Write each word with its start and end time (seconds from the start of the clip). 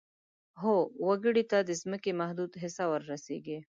هر 0.61 0.77
وګړي 1.07 1.43
ته 1.51 1.57
د 1.63 1.69
ځمکې 1.81 2.11
محدوده 2.21 2.55
حصه 2.63 2.83
ور 2.91 3.01
رسیږي. 3.11 3.57